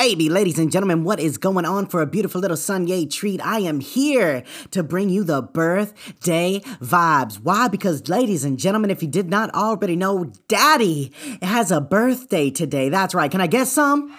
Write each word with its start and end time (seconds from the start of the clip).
baby. 0.00 0.30
Ladies 0.30 0.58
and 0.58 0.72
gentlemen, 0.72 1.04
what 1.04 1.20
is 1.20 1.36
going 1.36 1.66
on 1.66 1.84
for 1.84 2.00
a 2.00 2.06
beautiful 2.06 2.40
little 2.40 2.56
Sunday 2.56 3.04
treat? 3.04 3.38
I 3.44 3.58
am 3.58 3.80
here 3.80 4.44
to 4.70 4.82
bring 4.82 5.10
you 5.10 5.24
the 5.24 5.42
birthday 5.42 6.60
vibes. 6.80 7.38
Why? 7.38 7.68
Because, 7.68 8.08
ladies 8.08 8.42
and 8.42 8.58
gentlemen, 8.58 8.90
if 8.90 9.02
you 9.02 9.08
did 9.08 9.28
not 9.28 9.54
already 9.54 9.96
know, 9.96 10.32
Daddy 10.48 11.12
has 11.42 11.70
a 11.70 11.82
birthday 11.82 12.48
today. 12.48 12.88
That's 12.88 13.14
right. 13.14 13.30
Can 13.30 13.42
I 13.42 13.46
guess 13.46 13.72
some? 13.72 14.16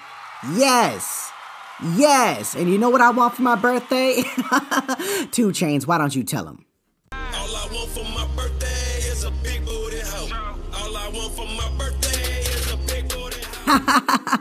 Yes. 0.54 1.32
Yes. 1.96 2.54
And 2.54 2.70
you 2.70 2.78
know 2.78 2.92
what 2.92 3.02
I 3.02 3.10
want 3.10 3.34
for 3.34 3.42
my 3.42 3.56
birthday? 3.56 4.22
2 5.32 5.48
Chainz. 5.50 5.88
Why 5.88 5.98
don't 5.98 6.16
you 6.16 6.24
tell 6.24 6.48
him? 6.48 6.64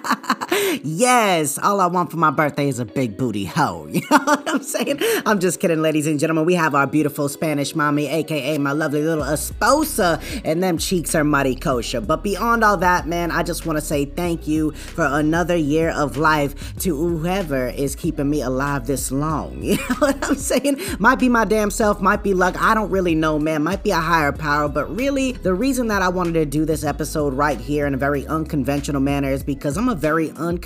yes, 0.83 1.59
all 1.59 1.81
I 1.81 1.87
want 1.87 2.11
for 2.11 2.17
my 2.17 2.31
birthday 2.31 2.69
is 2.69 2.79
a 2.79 2.85
big 2.85 3.17
booty 3.17 3.45
hoe. 3.45 3.89
You 4.01 4.07
know 4.11 4.25
what 4.25 4.49
I'm 4.49 4.63
saying? 4.63 4.99
I'm 5.27 5.41
just 5.41 5.61
kidding, 5.61 5.83
ladies 5.83 6.07
and 6.07 6.19
gentlemen. 6.19 6.45
We 6.45 6.55
have 6.55 6.75
our 6.75 6.87
beautiful 6.87 7.29
Spanish 7.29 7.75
mommy, 7.75 8.09
aka 8.09 8.57
my 8.59 8.73
lovely 8.73 9.03
little 9.03 9.25
esposa, 9.25 10.21
and 10.45 10.63
them 10.63 10.79
cheeks 10.79 11.15
are 11.15 11.23
mighty 11.23 11.55
kosher. 11.55 12.01
But 12.01 12.23
beyond 12.23 12.65
all 12.65 12.77
that, 12.79 13.07
man, 13.07 13.31
I 13.31 13.43
just 13.43 13.67
want 13.67 13.79
to 13.79 13.85
say 13.85 14.05
thank 14.05 14.49
you 14.49 14.73
for 14.73 15.05
another 15.05 15.57
year 15.57 15.91
of 15.91 16.17
life 16.17 16.77
to 16.79 16.97
whoever 16.97 17.69
is 17.69 17.95
keeping 17.95 18.31
me 18.31 18.41
alive 18.43 18.87
this 18.87 19.11
long. 19.11 19.63
You 19.71 19.77
know 19.77 19.97
what 19.99 20.29
I'm 20.29 20.35
saying? 20.35 20.81
Might 20.99 21.21
be 21.21 21.29
my 21.29 21.45
damn 21.45 21.71
self, 21.71 22.01
might 22.01 22.25
be 22.25 22.35
luck. 22.35 22.61
I 22.61 22.75
don't 22.75 22.91
really 22.91 23.15
know, 23.15 23.39
man. 23.39 23.63
Might 23.63 23.85
be 23.85 23.93
a 23.93 24.01
higher 24.01 24.33
power, 24.33 24.69
but 24.69 24.95
really, 24.95 25.33
the 25.33 25.55
reason 25.55 25.87
that 25.89 26.03
I 26.03 26.09
wanted 26.09 26.33
to 26.35 26.45
do 26.45 26.65
this 26.65 26.83
episode 26.83 27.35
right 27.35 27.61
here 27.61 27.87
in 27.87 27.95
a 27.95 27.97
very 27.97 28.27
unconventional 28.27 29.01
manner 29.01 29.31
is 29.31 29.45
because 29.45 29.77
I'm 29.77 29.89
a 29.89 29.95
very 29.95 30.31
unconventional 30.31 30.60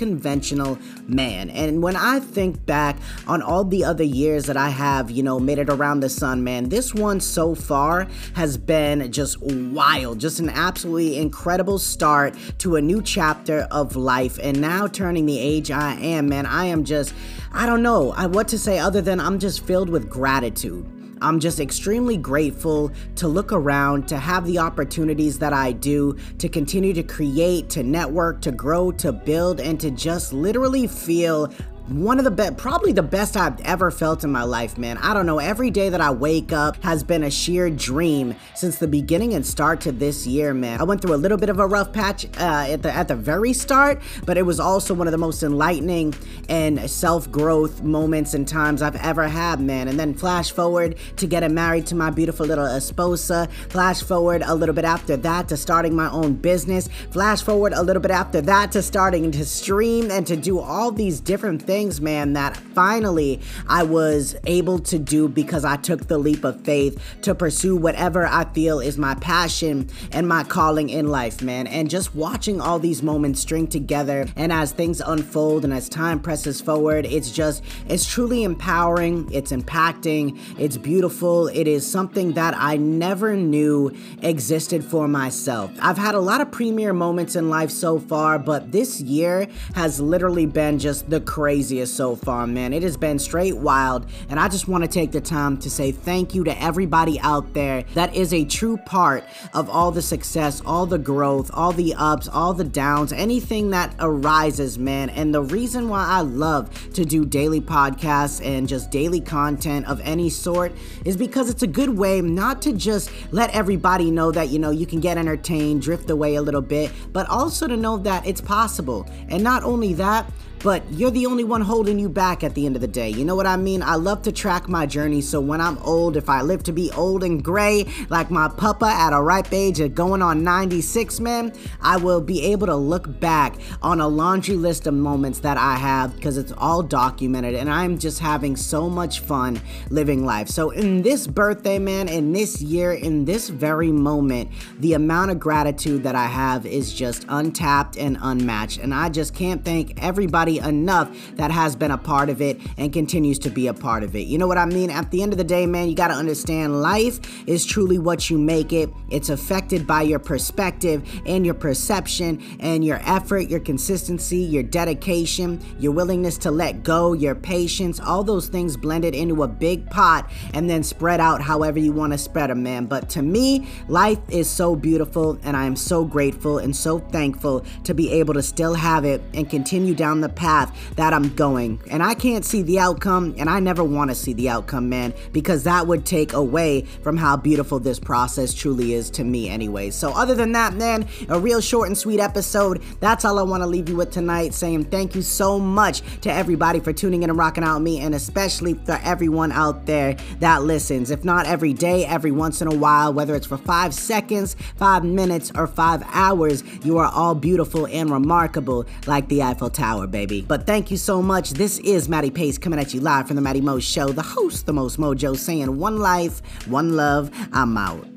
man. 1.07 1.49
And 1.49 1.81
when 1.81 1.95
I 1.95 2.19
think 2.19 2.65
back 2.65 2.97
on 3.27 3.41
all 3.41 3.63
the 3.63 3.83
other 3.83 4.03
years 4.03 4.45
that 4.45 4.57
I 4.57 4.69
have, 4.69 5.11
you 5.11 5.23
know, 5.23 5.39
made 5.39 5.57
it 5.57 5.69
around 5.69 5.99
the 6.01 6.09
sun, 6.09 6.43
man, 6.43 6.69
this 6.69 6.93
one 6.93 7.19
so 7.19 7.55
far 7.55 8.07
has 8.33 8.57
been 8.57 9.11
just 9.11 9.41
wild, 9.41 10.19
just 10.19 10.39
an 10.39 10.49
absolutely 10.49 11.17
incredible 11.17 11.79
start 11.79 12.35
to 12.59 12.75
a 12.75 12.81
new 12.81 13.01
chapter 13.01 13.67
of 13.71 13.95
life. 13.95 14.39
And 14.41 14.61
now 14.61 14.87
turning 14.87 15.25
the 15.25 15.39
age 15.39 15.71
I 15.71 15.93
am, 15.95 16.29
man, 16.29 16.45
I 16.45 16.65
am 16.65 16.83
just, 16.83 17.13
I 17.51 17.65
don't 17.65 17.83
know 17.83 18.13
what 18.29 18.47
to 18.49 18.59
say 18.59 18.79
other 18.79 19.01
than 19.01 19.19
I'm 19.19 19.39
just 19.39 19.65
filled 19.65 19.89
with 19.89 20.09
gratitude. 20.09 20.94
I'm 21.25 21.39
just 21.39 21.59
extremely 21.59 22.17
grateful 22.17 22.91
to 23.15 23.27
look 23.27 23.51
around, 23.51 24.07
to 24.09 24.17
have 24.17 24.45
the 24.45 24.59
opportunities 24.59 25.39
that 25.39 25.53
I 25.53 25.71
do, 25.71 26.15
to 26.37 26.47
continue 26.47 26.93
to 26.93 27.01
create, 27.01 27.67
to 27.71 27.81
network, 27.81 28.41
to 28.41 28.51
grow, 28.51 28.91
to 28.91 29.11
build, 29.11 29.59
and 29.59 29.79
to 29.79 29.89
just 29.89 30.33
literally 30.33 30.85
feel 30.85 31.51
one 31.87 32.17
of 32.17 32.25
the 32.25 32.31
best, 32.31 32.57
probably 32.57 32.91
the 32.91 33.03
best 33.03 33.37
I've 33.37 33.61
ever 33.61 33.91
felt 33.91 34.23
in 34.23 34.31
my 34.31 34.41
life, 34.41 34.75
man. 34.75 34.97
I 34.97 35.13
don't 35.13 35.27
know. 35.27 35.37
Every 35.37 35.69
day 35.69 35.89
that 35.89 36.01
I 36.01 36.09
wake 36.09 36.51
up 36.51 36.81
has 36.81 37.03
been 37.03 37.23
a 37.23 37.29
sheer 37.29 37.69
dream 37.69 38.35
since 38.55 38.79
the 38.79 38.87
beginning 38.87 39.35
and 39.35 39.45
start 39.45 39.81
to 39.81 39.91
this 39.91 40.25
year, 40.25 40.51
man. 40.51 40.81
I 40.81 40.83
went 40.83 41.03
through 41.03 41.13
a 41.13 41.17
little 41.17 41.37
bit 41.37 41.49
of 41.49 41.59
a 41.59 41.67
rough 41.67 41.93
patch 41.93 42.25
uh, 42.39 42.65
at 42.69 42.81
the 42.81 42.91
at 42.91 43.07
the 43.07 43.15
very 43.15 43.53
start, 43.53 44.01
but 44.25 44.35
it 44.35 44.41
was 44.41 44.59
also 44.59 44.95
one 44.95 45.07
of 45.07 45.11
the 45.11 45.19
most 45.19 45.43
enlightening 45.43 46.15
and 46.49 46.89
self 46.89 47.31
growth 47.31 47.83
moments 47.83 48.33
and 48.33 48.47
times 48.47 48.81
I've 48.81 48.95
ever 48.95 49.27
had, 49.27 49.59
man. 49.59 49.87
And 49.87 49.99
then 49.99 50.15
flash 50.15 50.51
forward 50.51 50.95
to 51.17 51.27
getting 51.27 51.53
married 51.53 51.85
to 51.87 51.95
my 51.95 52.09
beautiful 52.09 52.47
little 52.47 52.65
esposa. 52.65 53.47
Flash 53.69 54.01
forward 54.01 54.41
a 54.43 54.55
little 54.55 54.73
bit 54.73 54.85
after 54.85 55.17
that 55.17 55.49
to 55.49 55.57
starting 55.57 55.95
my 55.95 56.09
own 56.09 56.33
business. 56.33 56.89
Flash 57.11 57.43
forward 57.43 57.73
a 57.73 57.83
little 57.83 58.01
bit 58.01 58.11
after 58.11 58.41
that 58.41 58.71
to 58.71 58.81
starting 58.81 59.29
to 59.31 59.45
stream 59.45 60.09
and 60.09 60.25
to 60.25 60.35
do 60.35 60.59
all 60.59 60.91
these 60.91 61.19
different 61.19 61.61
things 61.61 61.74
things, 61.75 61.99
man, 61.99 62.31
that 62.31 62.55
finally 62.55 63.41
I 63.67 63.83
was 63.83 64.33
able 64.45 64.79
to 64.79 64.97
do 64.97 65.27
because 65.27 65.65
I 65.65 65.75
took 65.75 66.07
the 66.07 66.17
leap 66.17 66.45
of 66.45 66.61
faith 66.61 66.97
to 67.23 67.35
pursue 67.35 67.75
whatever 67.75 68.25
I 68.25 68.45
feel 68.45 68.79
is 68.79 68.97
my 68.97 69.15
passion 69.15 69.89
and 70.13 70.25
my 70.25 70.45
calling 70.45 70.87
in 70.87 71.09
life, 71.09 71.41
man. 71.41 71.67
And 71.67 71.89
just 71.89 72.15
watching 72.15 72.61
all 72.61 72.79
these 72.79 73.03
moments 73.03 73.41
string 73.41 73.67
together 73.67 74.25
and 74.37 74.53
as 74.53 74.71
things 74.71 75.01
unfold 75.01 75.65
and 75.65 75.73
as 75.73 75.89
time 75.89 76.21
presses 76.21 76.61
forward, 76.61 77.05
it's 77.07 77.29
just, 77.29 77.61
it's 77.89 78.09
truly 78.09 78.43
empowering, 78.43 79.29
it's 79.33 79.51
impacting, 79.51 80.39
it's 80.57 80.77
beautiful. 80.77 81.49
It 81.49 81.67
is 81.67 81.85
something 81.85 82.35
that 82.35 82.55
I 82.57 82.77
never 82.77 83.35
knew 83.35 83.93
existed 84.21 84.81
for 84.81 85.09
myself. 85.09 85.71
I've 85.81 85.97
had 85.97 86.15
a 86.15 86.21
lot 86.21 86.39
of 86.39 86.51
premier 86.53 86.93
moments 86.93 87.35
in 87.35 87.49
life 87.49 87.69
so 87.69 87.99
far, 87.99 88.39
but 88.39 88.71
this 88.71 89.01
year 89.01 89.49
has 89.73 89.99
literally 89.99 90.45
been 90.45 90.79
just 90.79 91.09
the 91.09 91.19
crazy 91.19 91.64
craziest 91.65 91.95
so 91.95 92.15
far, 92.15 92.45
man. 92.45 92.73
It 92.73 92.83
has 92.83 92.95
been 92.95 93.17
straight 93.17 93.57
wild, 93.57 94.05
and 94.29 94.39
I 94.39 94.47
just 94.47 94.67
want 94.67 94.83
to 94.83 94.87
take 94.87 95.11
the 95.11 95.19
time 95.19 95.57
to 95.57 95.69
say 95.69 95.91
thank 95.91 96.35
you 96.35 96.43
to 96.43 96.61
everybody 96.61 97.19
out 97.21 97.55
there 97.55 97.85
that 97.95 98.15
is 98.15 98.35
a 98.35 98.45
true 98.45 98.77
part 98.77 99.23
of 99.55 99.67
all 99.67 99.89
the 99.89 100.01
success, 100.03 100.61
all 100.63 100.85
the 100.85 100.99
growth, 100.99 101.49
all 101.55 101.71
the 101.71 101.95
ups, 101.95 102.27
all 102.27 102.53
the 102.53 102.63
downs, 102.63 103.11
anything 103.11 103.71
that 103.71 103.95
arises, 103.99 104.77
man. 104.77 105.09
And 105.09 105.33
the 105.33 105.41
reason 105.41 105.89
why 105.89 106.05
I 106.07 106.21
love 106.21 106.69
to 106.93 107.03
do 107.03 107.25
daily 107.25 107.61
podcasts 107.61 108.45
and 108.45 108.67
just 108.67 108.91
daily 108.91 109.19
content 109.19 109.87
of 109.87 109.99
any 110.01 110.29
sort 110.29 110.71
is 111.03 111.17
because 111.17 111.49
it's 111.49 111.63
a 111.63 111.67
good 111.67 111.97
way 111.97 112.21
not 112.21 112.61
to 112.61 112.73
just 112.73 113.09
let 113.31 113.49
everybody 113.55 114.11
know 114.11 114.31
that, 114.31 114.49
you 114.49 114.59
know, 114.59 114.69
you 114.69 114.85
can 114.85 114.99
get 114.99 115.17
entertained, 115.17 115.81
drift 115.81 116.11
away 116.11 116.35
a 116.35 116.43
little 116.43 116.61
bit, 116.61 116.91
but 117.11 117.27
also 117.27 117.65
to 117.67 117.75
know 117.75 117.97
that 117.97 118.23
it's 118.27 118.41
possible. 118.41 119.09
And 119.29 119.43
not 119.43 119.63
only 119.63 119.95
that, 119.95 120.29
but 120.59 120.83
you're 120.91 121.11
the 121.11 121.25
only 121.25 121.43
one 121.43 121.61
holding 121.61 121.99
you 121.99 122.09
back 122.09 122.43
at 122.43 122.55
the 122.55 122.65
end 122.65 122.75
of 122.75 122.81
the 122.81 122.87
day. 122.87 123.09
You 123.09 123.25
know 123.25 123.35
what 123.35 123.47
I 123.47 123.57
mean? 123.57 123.83
I 123.83 123.95
love 123.95 124.21
to 124.23 124.31
track 124.31 124.67
my 124.67 124.85
journey 124.85 125.21
so 125.21 125.39
when 125.39 125.61
I'm 125.61 125.77
old, 125.79 126.17
if 126.17 126.29
I 126.29 126.41
live 126.41 126.63
to 126.63 126.71
be 126.71 126.91
old 126.91 127.23
and 127.23 127.43
gray, 127.43 127.85
like 128.09 128.31
my 128.31 128.47
papa 128.47 128.85
at 128.85 129.13
a 129.13 129.21
ripe 129.21 129.51
age 129.51 129.79
of 129.79 129.95
going 129.95 130.21
on 130.21 130.43
96, 130.43 131.19
man, 131.19 131.53
I 131.81 131.97
will 131.97 132.21
be 132.21 132.41
able 132.43 132.67
to 132.67 132.75
look 132.75 133.19
back 133.19 133.55
on 133.81 133.99
a 133.99 134.07
laundry 134.07 134.55
list 134.55 134.87
of 134.87 134.93
moments 134.93 135.39
that 135.39 135.57
I 135.57 135.75
have 135.75 136.15
because 136.15 136.37
it's 136.37 136.53
all 136.57 136.83
documented 136.83 137.55
and 137.55 137.69
I'm 137.69 137.97
just 137.97 138.19
having 138.19 138.55
so 138.55 138.89
much 138.89 139.19
fun 139.19 139.61
living 139.89 140.25
life. 140.25 140.47
So, 140.47 140.69
in 140.69 141.01
this 141.01 141.27
birthday, 141.27 141.79
man, 141.79 142.07
in 142.07 142.33
this 142.33 142.61
year, 142.61 142.93
in 142.93 143.25
this 143.25 143.49
very 143.49 143.91
moment, 143.91 144.51
the 144.79 144.93
amount 144.93 145.31
of 145.31 145.39
gratitude 145.39 146.03
that 146.03 146.15
I 146.15 146.25
have 146.25 146.65
is 146.65 146.93
just 146.93 147.25
untapped 147.29 147.97
and 147.97 148.17
unmatched. 148.21 148.79
And 148.79 148.93
I 148.93 149.09
just 149.09 149.33
can't 149.33 149.63
thank 149.63 150.01
everybody 150.03 150.44
enough 150.47 151.09
that 151.35 151.51
has 151.51 151.75
been 151.75 151.91
a 151.91 151.97
part 151.97 152.29
of 152.29 152.41
it 152.41 152.59
and 152.77 152.93
continues 152.93 153.39
to 153.39 153.49
be 153.49 153.67
a 153.67 153.73
part 153.73 154.03
of 154.03 154.15
it. 154.15 154.27
You 154.27 154.37
know 154.37 154.47
what 154.47 154.57
I 154.57 154.65
mean? 154.65 154.89
At 154.89 155.11
the 155.11 155.21
end 155.21 155.33
of 155.33 155.37
the 155.37 155.43
day, 155.43 155.65
man, 155.65 155.89
you 155.89 155.95
got 155.95 156.07
to 156.09 156.13
understand 156.13 156.81
life 156.81 157.19
is 157.47 157.65
truly 157.65 157.99
what 157.99 158.29
you 158.29 158.37
make 158.37 158.71
it. 158.71 158.89
It's 159.09 159.29
affected 159.29 159.85
by 159.85 160.03
your 160.03 160.19
perspective 160.19 161.07
and 161.25 161.45
your 161.45 161.55
perception 161.55 162.41
and 162.59 162.83
your 162.83 162.99
effort, 163.03 163.49
your 163.49 163.59
consistency, 163.59 164.37
your 164.37 164.63
dedication, 164.63 165.63
your 165.79 165.91
willingness 165.91 166.37
to 166.39 166.51
let 166.51 166.83
go, 166.83 167.13
your 167.13 167.35
patience, 167.35 167.99
all 167.99 168.23
those 168.23 168.47
things 168.47 168.77
blended 168.77 169.15
into 169.15 169.43
a 169.43 169.47
big 169.47 169.89
pot 169.89 170.29
and 170.53 170.69
then 170.69 170.83
spread 170.83 171.19
out 171.19 171.41
however 171.41 171.79
you 171.79 171.91
want 171.91 172.13
to 172.13 172.17
spread 172.17 172.49
them, 172.49 172.63
man. 172.63 172.85
But 172.85 173.09
to 173.11 173.21
me, 173.21 173.67
life 173.87 174.19
is 174.29 174.49
so 174.49 174.75
beautiful 174.75 175.39
and 175.43 175.55
I 175.55 175.65
am 175.65 175.75
so 175.75 176.05
grateful 176.05 176.57
and 176.57 176.75
so 176.75 176.99
thankful 176.99 177.65
to 177.83 177.93
be 177.93 178.11
able 178.11 178.33
to 178.33 178.43
still 178.43 178.73
have 178.73 179.05
it 179.05 179.21
and 179.33 179.49
continue 179.49 179.95
down 179.95 180.21
the 180.21 180.29
path 180.35 180.95
that 180.95 181.13
I'm 181.13 181.33
going. 181.35 181.79
And 181.89 182.03
I 182.03 182.13
can't 182.13 182.45
see 182.45 182.61
the 182.61 182.79
outcome, 182.79 183.35
and 183.37 183.49
I 183.49 183.59
never 183.59 183.83
want 183.83 184.11
to 184.11 184.15
see 184.15 184.33
the 184.33 184.49
outcome, 184.49 184.89
man, 184.89 185.13
because 185.31 185.63
that 185.63 185.87
would 185.87 186.05
take 186.05 186.33
away 186.33 186.81
from 187.01 187.17
how 187.17 187.37
beautiful 187.37 187.79
this 187.79 187.99
process 187.99 188.53
truly 188.53 188.93
is 188.93 189.09
to 189.11 189.23
me, 189.23 189.49
anyway. 189.49 189.89
So, 189.89 190.11
other 190.13 190.35
than 190.35 190.51
that, 190.53 190.73
man, 190.73 191.07
a 191.29 191.39
real 191.39 191.61
short 191.61 191.87
and 191.87 191.97
sweet 191.97 192.19
episode. 192.19 192.81
That's 192.99 193.25
all 193.25 193.39
I 193.39 193.43
want 193.43 193.63
to 193.63 193.67
leave 193.67 193.89
you 193.89 193.95
with 193.95 194.11
tonight, 194.11 194.53
saying 194.53 194.85
thank 194.85 195.15
you 195.15 195.21
so 195.21 195.59
much 195.59 196.01
to 196.21 196.31
everybody 196.31 196.79
for 196.79 196.93
tuning 196.93 197.23
in 197.23 197.29
and 197.29 197.39
rocking 197.39 197.63
out 197.63 197.79
me, 197.79 197.99
and 197.99 198.13
especially 198.13 198.73
for 198.73 198.99
everyone 199.03 199.51
out 199.51 199.85
there 199.85 200.15
that 200.39 200.63
listens. 200.63 201.11
If 201.11 201.23
not 201.23 201.45
every 201.45 201.73
day, 201.73 202.05
every 202.05 202.31
once 202.31 202.61
in 202.61 202.67
a 202.67 202.75
while, 202.75 203.13
whether 203.13 203.35
it's 203.35 203.47
for 203.47 203.57
five 203.57 203.93
seconds, 203.93 204.55
five 204.77 205.03
minutes, 205.03 205.51
or 205.55 205.67
five 205.67 206.03
hours, 206.11 206.63
you 206.83 206.97
are 206.97 207.11
all 207.11 207.35
beautiful 207.35 207.87
and 207.87 208.09
remarkable 208.09 208.85
like 209.07 209.27
the 209.29 209.41
Eiffel 209.41 209.69
Tower, 209.69 210.07
baby 210.07 210.24
baby. 210.25 210.41
But 210.41 210.65
thank 210.65 210.91
you 210.91 210.97
so 210.97 211.21
much. 211.21 211.51
This 211.51 211.79
is 211.79 212.09
Matty 212.09 212.31
Pace 212.31 212.57
coming 212.57 212.79
at 212.79 212.93
you 212.93 213.01
live 213.01 213.27
from 213.27 213.35
the 213.35 213.41
Matty 213.41 213.61
Mo 213.61 213.79
Show, 213.79 214.09
the 214.09 214.21
host, 214.21 214.65
the 214.65 214.73
most 214.73 214.97
mojo, 214.97 215.37
saying 215.37 215.77
one 215.77 215.99
life, 215.99 216.41
one 216.67 216.95
love. 216.95 217.31
I'm 217.53 217.77
out. 217.77 218.14